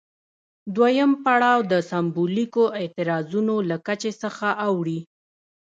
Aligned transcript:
دویم 0.75 1.11
پړاو 1.23 1.59
د 1.71 1.73
سمبولیکو 1.89 2.63
اعتراضونو 2.79 3.55
له 3.69 3.77
کچې 3.87 4.11
څخه 4.23 4.47
اوړي. 4.67 4.99